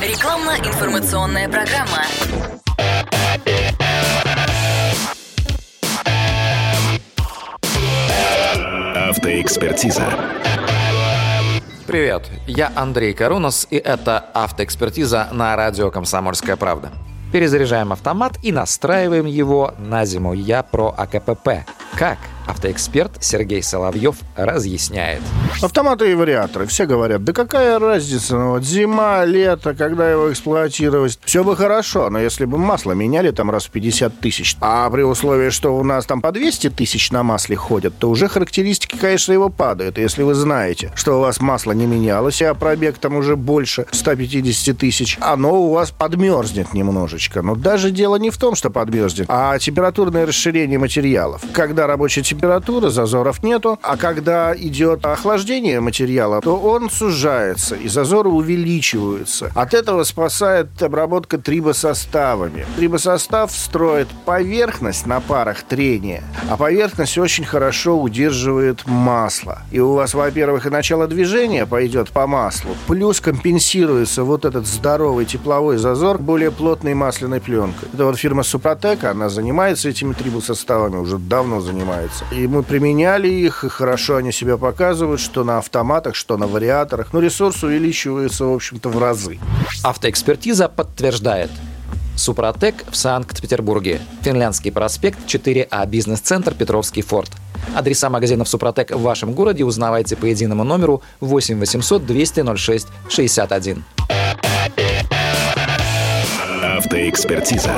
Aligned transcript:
Рекламно-информационная 0.00 1.46
программа. 1.46 2.06
Автоэкспертиза. 9.10 10.06
Привет, 11.86 12.30
я 12.46 12.72
Андрей 12.74 13.12
Карунос, 13.12 13.66
и 13.68 13.76
это 13.76 14.24
автоэкспертиза 14.32 15.28
на 15.32 15.54
радио 15.54 15.90
«Комсомольская 15.90 16.56
правда». 16.56 16.90
Перезаряжаем 17.30 17.92
автомат 17.92 18.38
и 18.42 18.52
настраиваем 18.52 19.26
его 19.26 19.74
на 19.76 20.06
зиму. 20.06 20.32
Я 20.32 20.62
про 20.62 20.94
АКПП. 20.96 21.66
Как? 21.98 22.16
Автоэксперт 22.50 23.12
Сергей 23.20 23.62
Соловьев 23.62 24.16
разъясняет. 24.34 25.22
Автоматы 25.62 26.10
и 26.10 26.14
вариаторы. 26.14 26.66
Все 26.66 26.84
говорят, 26.84 27.22
да 27.22 27.32
какая 27.32 27.78
разница, 27.78 28.36
ну 28.36 28.50
вот 28.50 28.64
зима, 28.64 29.24
лето, 29.24 29.72
когда 29.74 30.10
его 30.10 30.32
эксплуатировать. 30.32 31.18
Все 31.24 31.44
бы 31.44 31.56
хорошо, 31.56 32.10
но 32.10 32.18
если 32.18 32.46
бы 32.46 32.58
масло 32.58 32.92
меняли 32.92 33.30
там 33.30 33.50
раз 33.50 33.66
в 33.66 33.70
50 33.70 34.18
тысяч, 34.18 34.56
а 34.60 34.90
при 34.90 35.02
условии, 35.02 35.50
что 35.50 35.76
у 35.76 35.84
нас 35.84 36.06
там 36.06 36.20
по 36.20 36.32
200 36.32 36.70
тысяч 36.70 37.12
на 37.12 37.22
масле 37.22 37.54
ходят, 37.54 37.96
то 37.98 38.10
уже 38.10 38.26
характеристики, 38.28 38.96
конечно, 38.96 39.32
его 39.32 39.48
падают. 39.48 39.96
Если 39.98 40.24
вы 40.24 40.34
знаете, 40.34 40.90
что 40.96 41.18
у 41.18 41.20
вас 41.20 41.40
масло 41.40 41.70
не 41.70 41.86
менялось, 41.86 42.42
а 42.42 42.54
пробег 42.54 42.98
там 42.98 43.14
уже 43.14 43.36
больше 43.36 43.86
150 43.92 44.76
тысяч, 44.76 45.18
оно 45.20 45.62
у 45.62 45.72
вас 45.72 45.92
подмерзнет 45.92 46.74
немножечко. 46.74 47.42
Но 47.42 47.54
даже 47.54 47.92
дело 47.92 48.16
не 48.16 48.30
в 48.30 48.38
том, 48.38 48.56
что 48.56 48.70
подмерзнет, 48.70 49.26
а 49.28 49.56
температурное 49.58 50.26
расширение 50.26 50.80
материалов. 50.80 51.42
Когда 51.52 51.86
рабочая 51.86 52.22
температура, 52.22 52.39
зазоров 52.90 53.42
нету, 53.42 53.78
а 53.82 53.96
когда 53.96 54.54
идет 54.56 55.04
охлаждение 55.04 55.80
материала, 55.80 56.40
то 56.40 56.56
он 56.56 56.90
сужается, 56.90 57.76
и 57.76 57.88
зазоры 57.88 58.30
увеличиваются. 58.30 59.50
От 59.54 59.74
этого 59.74 60.04
спасает 60.04 60.82
обработка 60.82 61.38
трибосоставами. 61.38 62.66
Трибосостав 62.76 63.50
строит 63.52 64.08
поверхность 64.24 65.06
на 65.06 65.20
парах 65.20 65.62
трения, 65.62 66.22
а 66.48 66.56
поверхность 66.56 67.18
очень 67.18 67.44
хорошо 67.44 68.00
удерживает 68.00 68.86
масло. 68.86 69.62
И 69.70 69.80
у 69.80 69.94
вас, 69.94 70.14
во-первых, 70.14 70.66
и 70.66 70.70
начало 70.70 71.06
движения 71.06 71.66
пойдет 71.66 72.10
по 72.10 72.26
маслу, 72.26 72.76
плюс 72.86 73.20
компенсируется 73.20 74.24
вот 74.24 74.44
этот 74.44 74.66
здоровый 74.66 75.26
тепловой 75.26 75.76
зазор 75.76 76.18
более 76.18 76.50
плотной 76.50 76.94
масляной 76.94 77.40
пленкой. 77.40 77.88
Это 77.92 78.04
вот 78.04 78.18
фирма 78.18 78.42
Супротек, 78.42 79.04
она 79.04 79.28
занимается 79.28 79.88
этими 79.88 80.12
трибосоставами, 80.12 80.96
уже 80.96 81.18
давно 81.18 81.60
занимается 81.60 82.19
являются. 82.20 82.34
И 82.34 82.46
мы 82.46 82.62
применяли 82.62 83.28
их, 83.28 83.64
и 83.64 83.68
хорошо 83.68 84.16
они 84.16 84.32
себя 84.32 84.56
показывают, 84.56 85.20
что 85.20 85.44
на 85.44 85.58
автоматах, 85.58 86.14
что 86.14 86.36
на 86.36 86.46
вариаторах. 86.46 87.12
Но 87.12 87.20
ресурс 87.20 87.62
увеличивается, 87.62 88.44
в 88.44 88.54
общем-то, 88.54 88.88
в 88.88 88.98
разы. 88.98 89.38
Автоэкспертиза 89.82 90.68
подтверждает. 90.68 91.50
Супротек 92.16 92.84
в 92.90 92.96
Санкт-Петербурге. 92.96 94.00
Финляндский 94.22 94.70
проспект 94.70 95.18
4А, 95.26 95.86
бизнес-центр 95.86 96.54
Петровский 96.54 97.02
форт. 97.02 97.30
Адреса 97.74 98.10
магазинов 98.10 98.48
Супротек 98.48 98.90
в 98.90 99.00
вашем 99.00 99.32
городе 99.32 99.64
узнавайте 99.64 100.16
по 100.16 100.26
единому 100.26 100.64
номеру 100.64 101.02
8 101.20 101.58
800 101.58 102.04
200 102.04 102.56
06 102.56 102.88
61. 103.08 103.84
Автоэкспертиза. 106.62 107.72